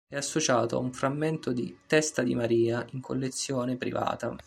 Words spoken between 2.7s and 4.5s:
in collezione privata.